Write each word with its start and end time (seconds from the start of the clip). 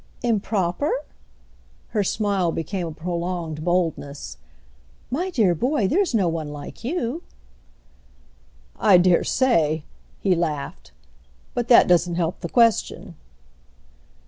"Improper?"—her 0.23 2.03
smile 2.03 2.51
became 2.51 2.87
a 2.87 2.91
prolonged 2.91 3.63
boldness. 3.63 4.37
"My 5.11 5.29
dear 5.29 5.53
boy, 5.53 5.87
there's 5.87 6.15
no 6.15 6.27
one 6.27 6.47
like 6.49 6.83
you!" 6.83 7.21
"I 8.79 8.97
dare 8.97 9.23
say," 9.23 9.83
he 10.19 10.33
laughed; 10.33 10.91
"but 11.53 11.67
that 11.67 11.87
doesn't 11.87 12.15
help 12.15 12.39
the 12.39 12.49
question." 12.49 13.13